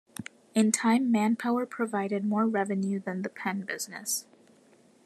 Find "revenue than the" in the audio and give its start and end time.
2.47-3.29